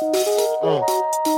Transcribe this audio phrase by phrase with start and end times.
[0.00, 1.37] Mm.